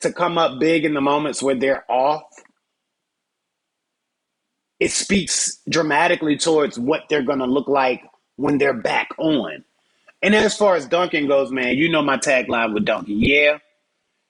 [0.01, 2.23] to come up big in the moments where they're off,
[4.79, 8.03] it speaks dramatically towards what they're going to look like
[8.41, 9.63] when they're back on.
[10.21, 13.15] And as far as Duncan goes, man, you know my tagline with Duncan.
[13.17, 13.57] Yeah,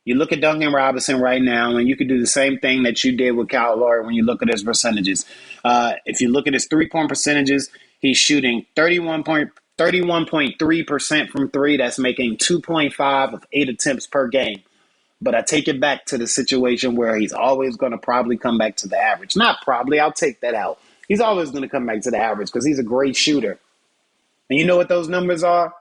[0.06, 3.04] you look at Duncan Robinson right now, and you could do the same thing that
[3.04, 5.26] you did with Kyle Lowry when you look at his percentages.
[5.64, 7.70] Uh, if you look at his three point percentages,
[8.00, 9.24] he's shooting 31
[9.78, 11.78] 31.3% from three.
[11.78, 14.62] That's making 2.5 of eight attempts per game.
[15.22, 18.58] But I take it back to the situation where he's always going to probably come
[18.58, 19.36] back to the average.
[19.36, 20.80] Not probably, I'll take that out.
[21.08, 23.60] He's always going to come back to the average because he's a great shooter.
[24.52, 25.74] And you know what those numbers are?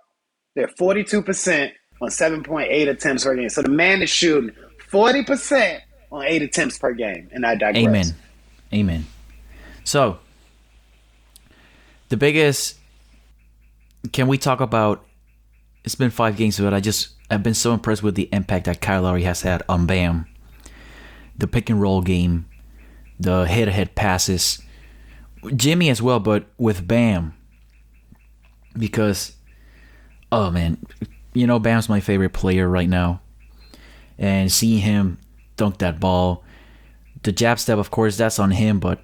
[0.55, 3.49] They're 42% on 7.8 attempts per game.
[3.49, 4.55] So the man is shooting
[4.93, 5.81] 40%
[6.13, 7.29] on eight attempts per game.
[7.33, 7.85] And I digress.
[7.85, 8.15] Amen.
[8.73, 9.07] Amen.
[9.83, 10.21] So
[12.11, 12.77] the biggest
[14.13, 15.05] can we talk about
[15.85, 18.81] it's been five games, but I just I've been so impressed with the impact that
[18.81, 20.27] Kyle Lowry has had on Bam.
[21.37, 22.47] The pick and roll game,
[23.19, 24.63] the head to head passes.
[25.57, 27.35] Jimmy as well, but with Bam.
[28.77, 29.37] Because
[30.33, 30.79] oh man,
[31.33, 33.21] you know Bam's my favorite player right now.
[34.19, 35.19] And seeing him
[35.57, 36.45] dunk that ball,
[37.23, 39.03] the jab step of course that's on him, but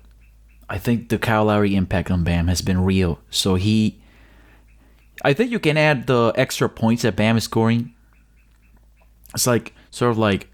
[0.68, 3.20] I think the Kyle Lowry impact on Bam has been real.
[3.31, 4.00] So he
[5.22, 7.94] I think you can add the extra points that Bam is scoring.
[9.35, 10.48] It's like sort of like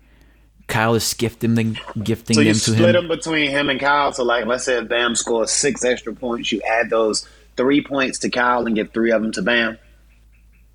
[0.68, 2.76] Kyle is gifting them, gifting so them to him.
[2.76, 4.12] split them between him and Kyle.
[4.12, 8.18] So like, let's say if Bam scores six extra points, you add those three points
[8.20, 9.78] to Kyle and give three of them to Bam.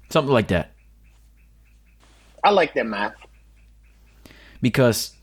[0.10, 0.72] Something like that.
[2.44, 3.16] I like that math
[4.62, 5.14] because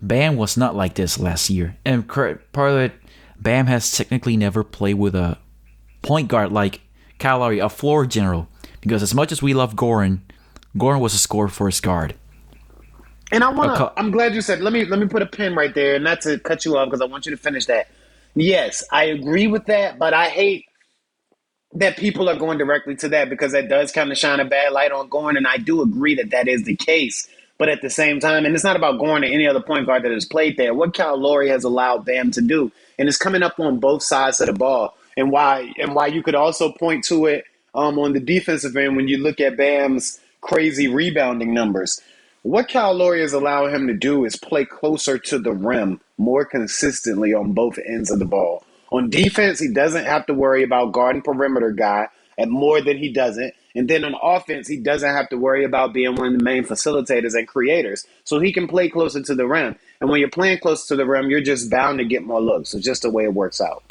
[0.00, 2.92] Bam was not like this last year, and part of it,
[3.38, 5.38] Bam has technically never played with a
[6.02, 6.80] point guard like
[7.18, 8.48] Kyle Lowry, a floor general.
[8.80, 10.20] Because as much as we love Goran,
[10.76, 12.14] Goran was a scorer for his guard.
[13.32, 13.92] And I want to.
[13.96, 14.60] I'm glad you said.
[14.60, 17.00] Let me let me put a pin right there, not to cut you off because
[17.00, 17.88] I want you to finish that.
[18.34, 20.66] Yes, I agree with that, but I hate
[21.74, 24.72] that people are going directly to that because that does kind of shine a bad
[24.72, 27.28] light on Goran, and I do agree that that is the case.
[27.58, 30.04] But at the same time, and it's not about Goran or any other point guard
[30.04, 30.74] that has played there.
[30.74, 34.40] What Kyle Lowry has allowed them to do, and it's coming up on both sides
[34.40, 38.12] of the ball and why and why you could also point to it um, on
[38.12, 42.00] the defensive end when you look at Bam's crazy rebounding numbers.
[42.42, 46.44] What Kyle Lowry is allowing him to do is play closer to the rim more
[46.44, 48.64] consistently on both ends of the ball.
[48.90, 53.12] On defense, he doesn't have to worry about guarding perimeter guy and more than he
[53.12, 53.54] doesn't.
[53.74, 56.64] And then on offense, he doesn't have to worry about being one of the main
[56.64, 58.06] facilitators and creators.
[58.24, 59.76] So he can play closer to the rim.
[60.00, 62.74] And when you're playing closer to the rim, you're just bound to get more looks.
[62.74, 63.82] It's just the way it works out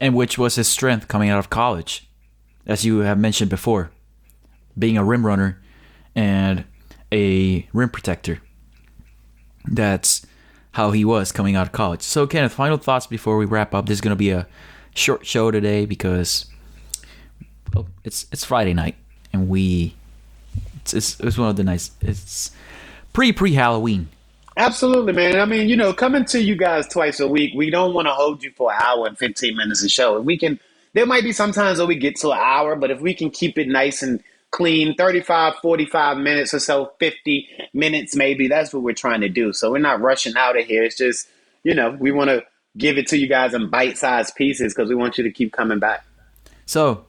[0.00, 2.08] and which was his strength coming out of college,
[2.66, 3.90] as you have mentioned before,
[4.76, 5.60] being a rim runner
[6.16, 6.64] and
[7.12, 8.40] a rim protector.
[9.66, 10.26] That's
[10.72, 12.02] how he was coming out of college.
[12.02, 13.86] So, Kenneth, final thoughts before we wrap up.
[13.86, 14.46] This is going to be a
[14.94, 16.46] short show today because
[17.74, 18.96] well, it's it's Friday night
[19.32, 19.94] and we
[20.80, 22.50] it's, it's, it's one of the nice it's
[23.12, 24.08] pre pre Halloween
[24.56, 25.40] Absolutely, man.
[25.40, 28.12] I mean, you know, coming to you guys twice a week, we don't want to
[28.12, 30.18] hold you for an hour and 15 minutes of show.
[30.18, 30.60] If we can,
[30.92, 33.56] there might be sometimes where we get to an hour, but if we can keep
[33.56, 38.94] it nice and clean, 35, 45 minutes or so, 50 minutes maybe, that's what we're
[38.94, 39.52] trying to do.
[39.52, 40.82] So we're not rushing out of here.
[40.82, 41.28] It's just,
[41.62, 42.44] you know, we want to
[42.76, 45.52] give it to you guys in bite sized pieces because we want you to keep
[45.52, 46.04] coming back.
[46.66, 47.06] So,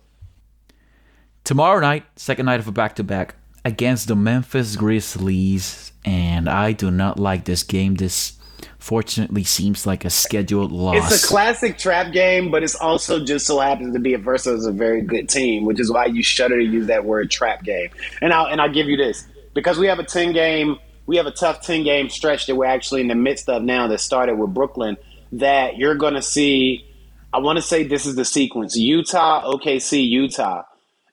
[1.43, 6.71] tomorrow night, second night of a back to back against the Memphis Grizzlies and I
[6.71, 7.95] do not like this game.
[7.95, 8.33] This
[8.77, 11.11] fortunately seems like a scheduled loss.
[11.11, 14.65] It's a classic trap game, but it's also just so happens to be a versus
[14.65, 17.89] a very good team, which is why you shudder to use that word trap game.
[18.21, 21.27] And I'll and I'll give you this because we have a ten game, we have
[21.27, 24.35] a tough ten game stretch that we're actually in the midst of now that started
[24.35, 24.97] with Brooklyn.
[25.33, 26.85] That you're going to see.
[27.33, 30.63] I want to say this is the sequence: Utah, OKC, Utah.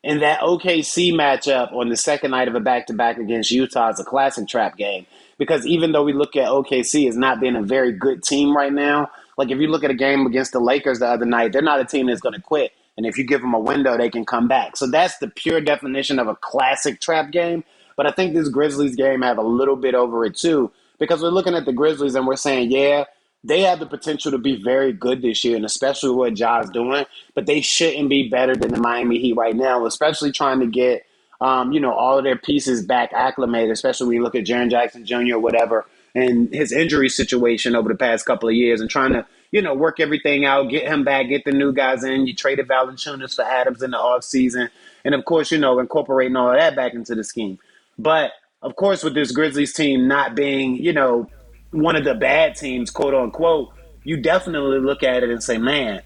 [0.05, 3.91] And that OKC matchup on the second night of a back to back against Utah
[3.91, 5.07] is a classic trap game
[5.39, 8.73] because even though we look at OKC as not being a very good team right
[8.73, 11.63] now, Like if you look at a game against the Lakers the other night, they're
[11.63, 12.73] not a team that's going to quit.
[12.97, 14.77] And if you give them a window, they can come back.
[14.77, 17.65] So that's the pure definition of a classic trap game.
[17.97, 21.31] But I think this Grizzlies game have a little bit over it too, because we're
[21.31, 23.05] looking at the Grizzlies and we're saying, yeah,
[23.45, 27.07] they have the potential to be very good this year, and especially what Ja's doing.
[27.35, 31.05] But they shouldn't be better than the Miami Heat right now, especially trying to get
[31.41, 33.71] um, you know all of their pieces back acclimated.
[33.71, 35.35] Especially when you look at Jaren Jackson Jr.
[35.35, 39.27] or whatever, and his injury situation over the past couple of years, and trying to
[39.51, 42.27] you know work everything out, get him back, get the new guys in.
[42.27, 44.71] You traded Valanciunas for Adams in the offseason.
[45.05, 47.59] and of course you know incorporating all of that back into the scheme.
[47.99, 51.29] But of course, with this Grizzlies team not being you know
[51.71, 53.73] one of the bad teams, quote unquote,
[54.05, 56.03] you definitely look at it and say, man,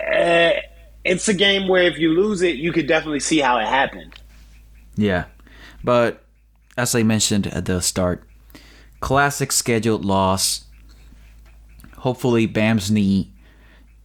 [0.00, 0.60] eh,
[1.04, 4.14] it's a game where if you lose it, you could definitely see how it happened.
[4.98, 5.24] Yeah.
[5.82, 6.24] But
[6.76, 8.24] as I mentioned at the start,
[9.00, 10.64] classic scheduled loss.
[11.98, 13.32] Hopefully, Bam's knee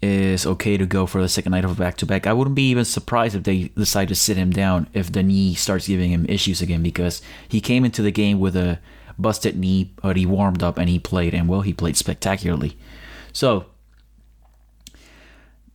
[0.02, 2.28] is okay to go for the second night of a back to back.
[2.28, 5.56] I wouldn't be even surprised if they decide to sit him down if the knee
[5.56, 8.80] starts giving him issues again because he came into the game with a
[9.18, 12.78] busted knee, but he warmed up and he played, and well, he played spectacularly.
[13.32, 13.66] So,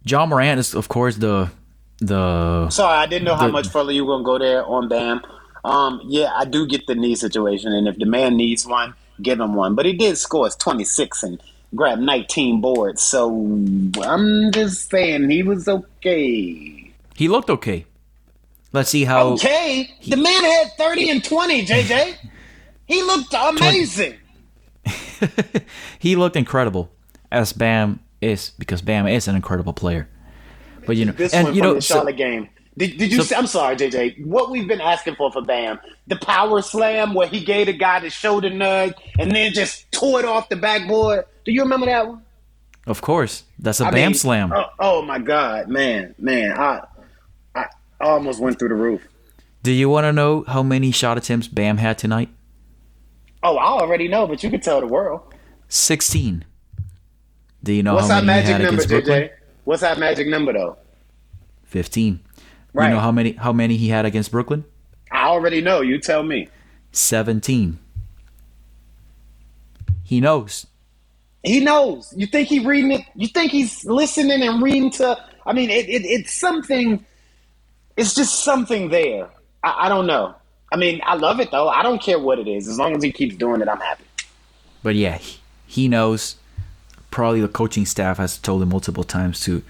[0.04, 1.50] Ja Morant is, of course, the
[1.98, 2.70] the.
[2.70, 5.22] Sorry, I didn't know the, how much further you were gonna go there on Bam.
[5.64, 9.40] Um, yeah, I do get the knee situation, and if the man needs one, give
[9.40, 9.74] him one.
[9.74, 11.42] But he did score 26 and
[11.74, 13.30] grab 19 boards, so
[14.02, 16.92] I'm just saying he was okay.
[17.14, 17.86] He looked okay.
[18.72, 19.28] Let's see how.
[19.30, 21.66] Okay, he, the man had 30 and 20.
[21.66, 22.16] JJ.
[22.86, 24.14] He looked amazing.
[25.98, 26.90] he looked incredible,
[27.30, 30.08] as Bam is because Bam is an incredible player.
[30.88, 32.48] But you know, this and one you from know, the so, game.
[32.78, 33.18] Did, did you?
[33.18, 34.24] so- see, I'm sorry, JJ.
[34.24, 38.00] What we've been asking for for Bam, the power slam where he gave the guy
[38.00, 41.26] the shoulder nudge and then just tore it off the backboard.
[41.44, 42.22] Do you remember that one?
[42.86, 44.50] of course, that's a I Bam mean, slam.
[44.50, 46.86] Oh, oh my God, man, man, I,
[47.54, 47.66] I
[48.00, 49.06] almost went through the roof.
[49.62, 52.30] Do you want to know how many shot attempts Bam had tonight?
[53.42, 55.20] Oh, I already know, but you can tell the world.
[55.68, 56.46] Sixteen.
[57.62, 59.30] Do you know What's how many magic had number, against Brooklyn?
[59.68, 60.78] What's that magic number though?
[61.64, 62.20] Fifteen.
[62.72, 62.88] Right.
[62.88, 64.64] You know how many how many he had against Brooklyn?
[65.12, 65.82] I already know.
[65.82, 66.48] You tell me.
[66.92, 67.78] 17.
[70.04, 70.66] He knows.
[71.42, 72.14] He knows.
[72.16, 73.02] You think he reading it?
[73.14, 75.22] You think he's listening and reading to?
[75.44, 77.04] I mean, it, it, it's something.
[77.94, 79.28] It's just something there.
[79.62, 80.34] I, I don't know.
[80.72, 81.68] I mean, I love it though.
[81.68, 82.68] I don't care what it is.
[82.68, 84.04] As long as he keeps doing it, I'm happy.
[84.82, 85.18] But yeah,
[85.66, 86.36] he knows.
[87.10, 89.62] Probably the coaching staff has told him multiple times to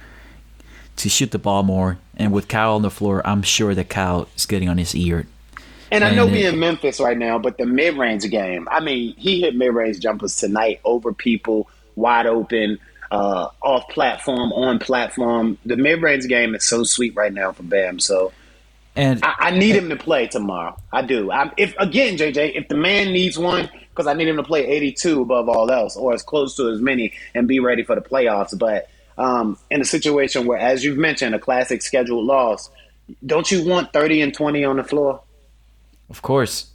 [0.97, 1.99] to shoot the ball more.
[2.17, 5.27] And with Kyle on the floor, I'm sure that Kyle is getting on his ear.
[5.91, 8.69] And I know And we're in Memphis right now, but the mid range game.
[8.71, 12.79] I mean, he hit mid range jumpers tonight over people, wide open,
[13.11, 15.57] uh, off platform, on platform.
[15.65, 18.01] The mid range game is so sweet right now for Bam.
[18.01, 18.33] So
[18.97, 20.77] And I, I need him to play tomorrow.
[20.93, 21.31] I do.
[21.31, 24.65] I, if again, JJ, if the man needs one, because I need him to play
[24.65, 28.01] 82 above all else, or as close to as many, and be ready for the
[28.01, 28.57] playoffs.
[28.57, 32.71] But um, in a situation where, as you've mentioned, a classic scheduled loss,
[33.27, 35.21] don't you want 30 and 20 on the floor?
[36.09, 36.71] Of course.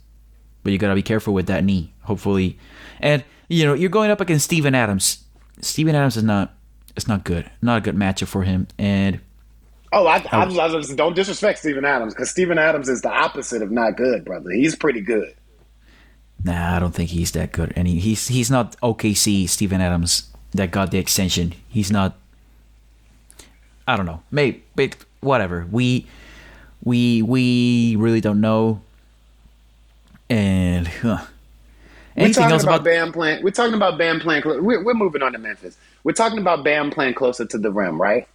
[0.62, 1.92] But you gotta be careful with that knee.
[2.02, 2.58] Hopefully,
[3.00, 5.24] and you know you're going up against Steven Adams.
[5.62, 6.54] Steven Adams is not.
[6.96, 7.50] It's not good.
[7.62, 8.68] Not a good matchup for him.
[8.78, 9.20] And
[9.92, 13.62] Oh, I, I, I, I- don't disrespect Steven Adams because Steven Adams is the opposite
[13.62, 14.50] of not good, brother.
[14.50, 15.34] He's pretty good.
[16.44, 17.72] Nah, I don't think he's that good.
[17.74, 21.54] And he, he's he's not OKC Steven Adams that got the extension.
[21.68, 22.16] He's not.
[23.88, 24.22] I don't know.
[24.30, 25.66] Maybe but whatever.
[25.70, 26.06] We
[26.82, 28.80] we we really don't know.
[30.30, 31.24] And huh.
[32.16, 33.42] We're anything talking else about, about Bam playing.
[33.42, 34.44] We're talking about Bam playing.
[34.44, 35.76] We're, we're moving on to Memphis.
[36.04, 38.28] We're talking about Bam playing closer to the rim, right?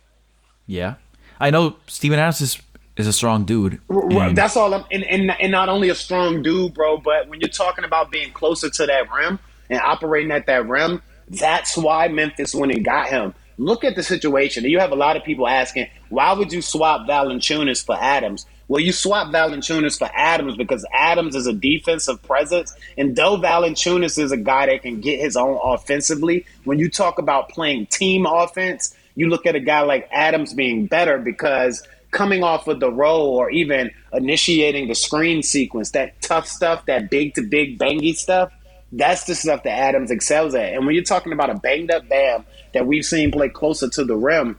[0.68, 0.96] Yeah,
[1.40, 2.62] I know Steven Adams is
[3.00, 3.80] is a strong dude.
[3.88, 4.74] Well, that's all.
[4.74, 8.12] I'm, and, and and not only a strong dude, bro, but when you're talking about
[8.12, 12.84] being closer to that rim and operating at that rim, that's why Memphis went and
[12.84, 13.34] got him.
[13.58, 14.64] Look at the situation.
[14.64, 18.46] You have a lot of people asking, why would you swap Valanciunas for Adams?
[18.70, 24.20] Well, you swap Valanciunas for Adams because Adams is a defensive presence, and though Valanciunas
[24.20, 28.28] is a guy that can get his own offensively, when you talk about playing team
[28.28, 32.92] offense, you look at a guy like Adams being better because coming off of the
[32.92, 38.16] roll or even initiating the screen sequence, that tough stuff, that big to big bangy
[38.16, 38.52] stuff,
[38.92, 40.74] that's the stuff that Adams excels at.
[40.74, 44.04] And when you're talking about a banged up Bam that we've seen play closer to
[44.04, 44.58] the rim,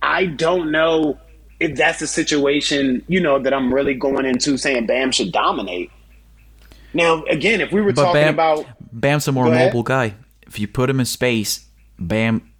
[0.00, 1.18] I don't know
[1.60, 5.90] if that's the situation, you know, that I'm really going into saying Bam should dominate.
[6.94, 10.14] Now, again, if we were But talking Bam, about Bam's a more mobile guy.
[10.46, 11.66] If you put him in space,
[11.98, 12.50] Bam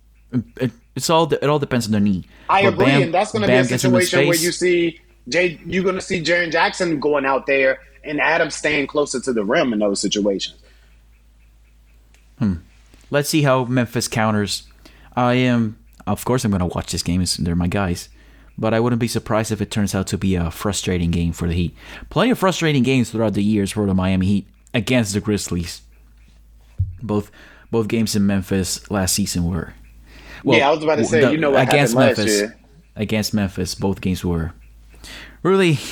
[0.98, 2.24] it's all it all depends on the knee.
[2.50, 4.52] I agree, Bam- and that's going to be a gets him in situation where you
[4.52, 5.60] see Jay.
[5.64, 9.44] You're going to see Jaren Jackson going out there and Adam staying closer to the
[9.44, 10.58] rim in those situations.
[12.38, 12.54] Hmm.
[13.10, 14.64] Let's see how Memphis counters.
[15.16, 17.24] I am, of course, I'm going to watch this game.
[17.38, 18.08] They're my guys,
[18.56, 21.48] but I wouldn't be surprised if it turns out to be a frustrating game for
[21.48, 21.76] the Heat.
[22.10, 25.82] Plenty of frustrating games throughout the years for the Miami Heat against the Grizzlies.
[27.02, 27.30] Both
[27.70, 29.74] both games in Memphis last season were.
[30.44, 32.36] Yeah, I was about to say, you know what against happened last Memphis.
[32.40, 32.58] year.
[32.96, 34.52] Against Memphis, both games were
[35.42, 35.78] really.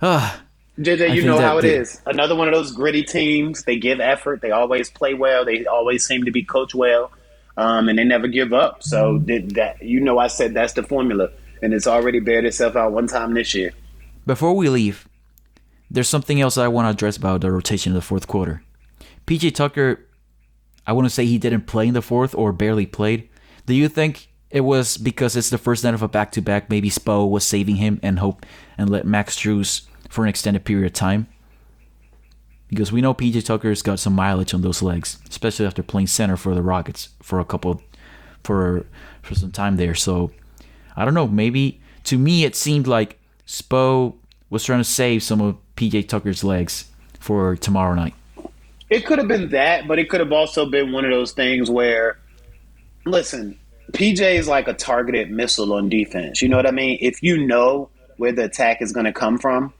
[0.00, 0.36] Uh,
[0.80, 2.00] JJ, you know how it the- is.
[2.06, 3.62] Another one of those gritty teams.
[3.62, 4.40] They give effort.
[4.40, 5.44] They always play well.
[5.44, 7.12] They always seem to be coached well,
[7.56, 8.82] um, and they never give up.
[8.82, 11.30] So that you know, I said that's the formula,
[11.62, 13.72] and it's already bared itself out one time this year.
[14.26, 15.06] Before we leave,
[15.88, 18.62] there's something else I want to address about the rotation of the fourth quarter.
[19.28, 20.04] PJ Tucker,
[20.86, 23.28] I wouldn't say he didn't play in the fourth or barely played.
[23.66, 26.68] Do you think it was because it's the first night of a back to back?
[26.68, 28.44] Maybe Spo was saving him and hope
[28.76, 31.28] and let Max Strus for an extended period of time?
[32.68, 36.36] Because we know PJ Tucker's got some mileage on those legs, especially after playing center
[36.36, 37.82] for the Rockets for a couple
[38.42, 38.86] for
[39.22, 39.94] for some time there.
[39.94, 40.32] So
[40.96, 41.28] I don't know.
[41.28, 44.14] Maybe to me it seemed like Spo
[44.50, 48.14] was trying to save some of PJ Tucker's legs for tomorrow night.
[48.92, 51.70] It could have been that, but it could have also been one of those things
[51.70, 52.18] where,
[53.06, 53.58] listen,
[53.92, 56.42] PJ is like a targeted missile on defense.
[56.42, 56.98] You know what I mean?
[57.00, 57.88] If you know
[58.18, 59.72] where the attack is going to come from,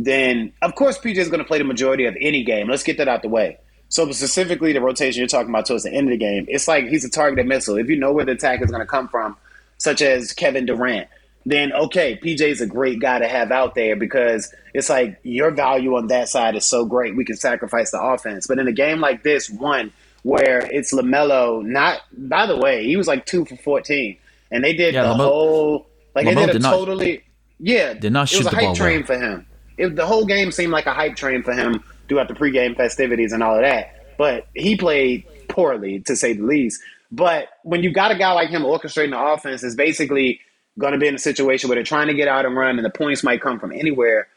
[0.00, 2.68] then of course PJ is going to play the majority of any game.
[2.68, 3.58] Let's get that out the way.
[3.88, 6.88] So specifically, the rotation you're talking about towards the end of the game, it's like
[6.88, 7.76] he's a targeted missile.
[7.76, 9.36] If you know where the attack is going to come from,
[9.78, 11.06] such as Kevin Durant,
[11.48, 15.50] then okay, PJ is a great guy to have out there because it's like your
[15.50, 17.16] value on that side is so great.
[17.16, 18.46] We can sacrifice the offense.
[18.46, 19.92] But in a game like this, one
[20.24, 24.18] where it's LaMelo, not by the way, he was like two for fourteen,
[24.50, 27.24] and they did Yeah, the Lame- whole like they LaMelo did a did not- totally
[27.60, 29.06] yeah did not it was a hype train well.
[29.06, 29.46] for him.
[29.78, 33.32] It, the whole game seemed like a hype train for him throughout the pregame festivities
[33.32, 34.16] and all of that.
[34.18, 36.80] But he played poorly, to say the least.
[37.12, 40.40] But when you got a guy like him orchestrating the offense, it's basically
[40.78, 42.84] going to be in a situation where they're trying to get out and run, and
[42.84, 44.28] the points might come from anywhere.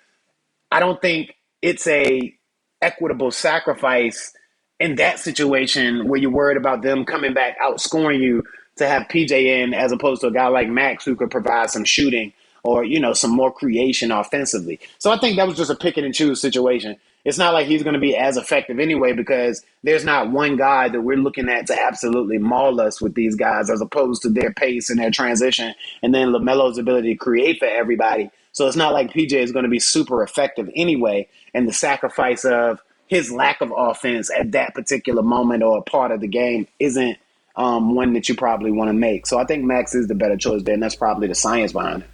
[0.72, 2.36] I don't think it's a
[2.82, 4.34] equitable sacrifice
[4.80, 8.44] in that situation where you're worried about them coming back outscoring you
[8.78, 11.86] to have PJ in as opposed to a guy like Max who could provide some
[11.86, 12.34] shooting
[12.64, 14.80] or you know some more creation offensively.
[14.98, 16.98] So I think that was just a pick and choose situation.
[17.24, 20.90] It's not like he's going to be as effective anyway because there's not one guy
[20.90, 24.52] that we're looking at to absolutely maul us with these guys as opposed to their
[24.54, 28.32] pace and their transition and then LaMelo's ability to create for everybody.
[28.54, 32.44] So it's not like PJ is going to be super effective anyway and the sacrifice
[32.44, 37.18] of his lack of offense at that particular moment or part of the game isn't
[37.56, 39.28] um, one that you probably want to make.
[39.28, 42.04] So I think Max is the better choice there, and that's probably the science behind
[42.04, 42.10] it.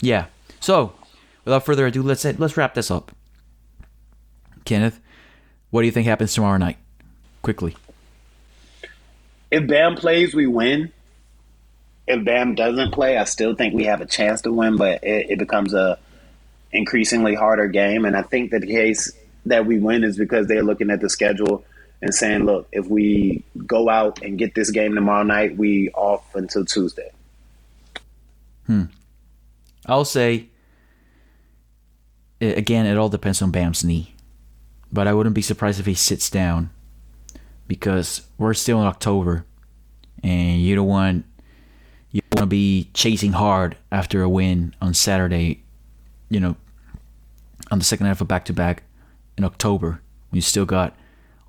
[0.00, 0.26] Yeah.
[0.60, 0.92] So,
[1.44, 3.12] without further ado, let's let's wrap this up.
[4.64, 5.00] Kenneth,
[5.70, 6.76] what do you think happens tomorrow night?
[7.42, 7.76] Quickly.
[9.50, 10.92] If Bam plays, we win.
[12.06, 15.30] If Bam doesn't play, I still think we have a chance to win, but it,
[15.30, 15.98] it becomes a
[16.72, 18.04] increasingly harder game.
[18.04, 19.12] And I think that the case
[19.46, 21.64] that we win is because they're looking at the schedule
[22.02, 26.34] and saying, "Look, if we go out and get this game tomorrow night, we off
[26.34, 27.10] until Tuesday."
[28.66, 28.84] Hmm.
[29.86, 30.48] I'll say
[32.40, 34.14] again, it all depends on Bam's knee,
[34.92, 36.70] but I wouldn't be surprised if he sits down
[37.68, 39.44] because we're still in October,
[40.22, 41.24] and you don't want
[42.10, 45.62] you want to be chasing hard after a win on Saturday,
[46.28, 46.56] you know,
[47.70, 48.82] on the second half of back to back
[49.38, 50.00] in October.
[50.30, 50.96] when You still got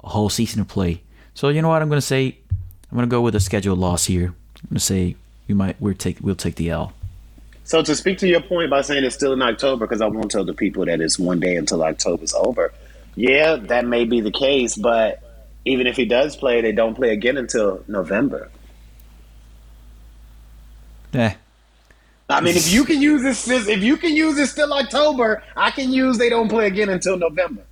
[0.03, 1.01] a whole season to play.
[1.33, 2.37] So you know what I'm gonna say?
[2.91, 4.27] I'm gonna go with a scheduled loss here.
[4.27, 5.15] I'm gonna say
[5.47, 6.93] we might we're take we'll take the L.
[7.63, 10.29] So to speak to your point by saying it's still in October, because I won't
[10.29, 12.73] tell the people that it's one day until October's over.
[13.15, 15.21] Yeah, that may be the case, but
[15.65, 18.49] even if he does play, they don't play again until November.
[21.13, 21.33] Eh,
[22.31, 25.71] I mean, if you can use this, if you can use it still October, I
[25.71, 27.63] can use they don't play again until November.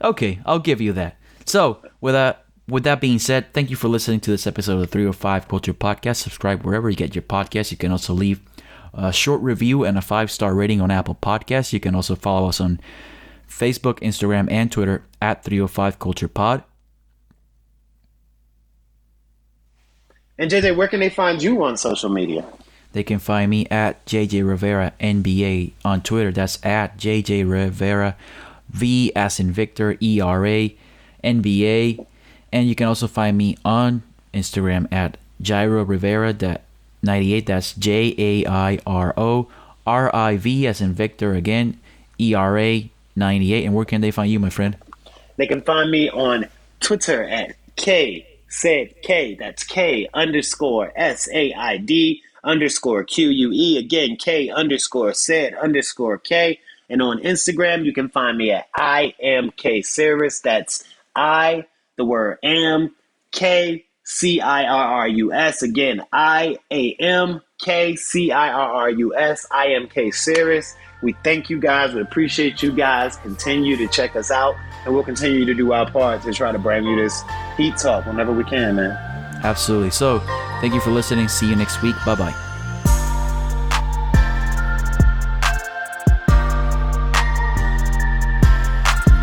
[0.00, 1.16] Okay, I'll give you that.
[1.44, 4.80] So, with that, with that being said, thank you for listening to this episode of
[4.80, 6.16] the 305 Culture Podcast.
[6.16, 7.70] Subscribe wherever you get your podcasts.
[7.70, 8.40] You can also leave
[8.92, 11.72] a short review and a five star rating on Apple Podcasts.
[11.72, 12.80] You can also follow us on
[13.54, 16.64] Facebook, Instagram, and Twitter at 305 Culture Pod.
[20.36, 22.44] And JJ, where can they find you on social media?
[22.92, 26.32] They can find me at JJ Rivera NBA on Twitter.
[26.32, 28.16] That's at JJ Rivera,
[28.70, 30.76] V as in Victor, E R A,
[31.22, 32.04] NBA.
[32.52, 34.02] And you can also find me on
[34.32, 36.64] Instagram at Jairo Rivera that
[37.02, 37.46] 98.
[37.46, 39.48] That's J A I R O
[39.86, 41.78] R I V as in Victor again,
[42.18, 43.64] E R A 98.
[43.64, 44.76] And where can they find you, my friend?
[45.36, 46.46] They can find me on
[46.80, 49.34] Twitter at K said K.
[49.34, 53.78] That's K underscore S A I D underscore Q U E.
[53.78, 56.60] Again, K underscore said underscore K.
[56.88, 60.40] And on Instagram, you can find me at I am K Cirrus.
[60.40, 60.84] That's
[61.16, 62.94] I, the word am,
[63.32, 65.62] K C I R R U S.
[65.62, 69.46] Again, I A M K C I R R U S.
[69.50, 70.10] I am K.
[71.04, 71.92] We thank you guys.
[71.92, 73.16] We appreciate you guys.
[73.16, 76.58] Continue to check us out, and we'll continue to do our part to try to
[76.58, 77.22] bring you this
[77.58, 78.92] heat talk whenever we can, man.
[79.44, 79.90] Absolutely.
[79.90, 80.20] So,
[80.62, 81.28] thank you for listening.
[81.28, 81.94] See you next week.
[82.06, 82.53] Bye bye.